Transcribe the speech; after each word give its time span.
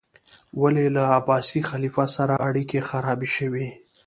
ولې 0.61 0.85
له 0.95 1.03
عباسي 1.17 1.59
خلیفه 1.69 2.05
سره 2.17 2.33
اړیکې 2.47 2.79
خرابې 2.89 3.29
شوې؟ 3.37 3.67